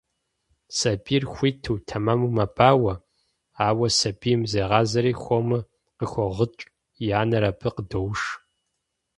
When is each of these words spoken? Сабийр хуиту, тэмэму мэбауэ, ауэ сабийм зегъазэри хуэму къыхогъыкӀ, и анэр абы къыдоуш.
Сабийр 0.77 1.23
хуиту, 1.33 1.73
тэмэму 1.87 2.27
мэбауэ, 2.35 2.93
ауэ 3.67 3.87
сабийм 3.99 4.41
зегъазэри 4.51 5.13
хуэму 5.21 5.59
къыхогъыкӀ, 5.97 6.63
и 7.05 7.07
анэр 7.21 7.43
абы 7.49 7.69
къыдоуш. 7.75 8.21